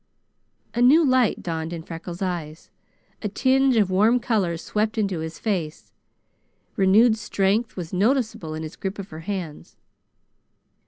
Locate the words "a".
0.73-0.81, 3.21-3.29